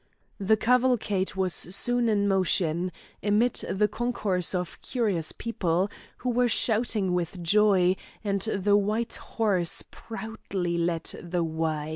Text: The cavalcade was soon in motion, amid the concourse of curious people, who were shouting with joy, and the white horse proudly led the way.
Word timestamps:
The 0.39 0.57
cavalcade 0.57 1.35
was 1.35 1.53
soon 1.53 2.09
in 2.09 2.27
motion, 2.27 2.91
amid 3.21 3.57
the 3.69 3.87
concourse 3.87 4.55
of 4.55 4.81
curious 4.81 5.31
people, 5.31 5.91
who 6.17 6.31
were 6.31 6.47
shouting 6.47 7.13
with 7.13 7.43
joy, 7.43 7.95
and 8.23 8.41
the 8.41 8.75
white 8.75 9.13
horse 9.13 9.83
proudly 9.91 10.79
led 10.79 11.03
the 11.21 11.43
way. 11.43 11.89